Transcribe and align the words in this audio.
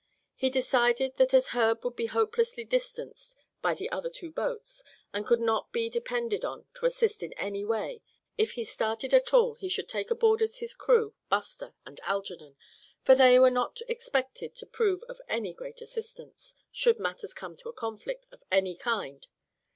He 0.33 0.49
decided 0.49 1.17
that 1.17 1.31
as 1.31 1.49
Herb 1.49 1.83
would 1.83 1.95
be 1.95 2.07
hopelessly 2.07 2.63
distanced 2.63 3.35
by 3.61 3.75
the 3.75 3.87
other 3.91 4.09
two 4.09 4.31
boats, 4.31 4.83
and 5.13 5.27
could 5.27 5.39
not 5.39 5.71
be 5.71 5.91
depended 5.91 6.43
on 6.43 6.65
to 6.73 6.87
assist 6.87 7.21
in 7.21 7.33
any 7.33 7.63
way, 7.63 8.01
if 8.35 8.53
he 8.53 8.63
started 8.63 9.13
at 9.13 9.31
all 9.31 9.53
he 9.53 9.69
should 9.69 9.87
take 9.87 10.09
aboard 10.09 10.41
as 10.41 10.57
his 10.57 10.73
crew 10.73 11.13
Buster 11.29 11.75
and 11.85 11.99
Algernon; 12.03 12.55
for 13.03 13.13
they 13.13 13.37
could 13.37 13.53
not 13.53 13.75
be 13.75 13.83
expected 13.89 14.55
to 14.55 14.65
prove 14.65 15.03
of 15.03 15.21
any 15.29 15.53
great 15.53 15.81
assistance, 15.81 16.55
should 16.71 16.97
matters 16.97 17.35
come 17.35 17.55
to 17.57 17.69
a 17.69 17.71
conflict 17.71 18.25
of 18.31 18.41
any 18.51 18.75
kind. 18.75 19.27